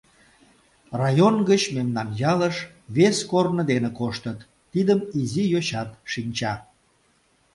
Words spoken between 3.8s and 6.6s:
коштыт, тидым изи йочат шинча.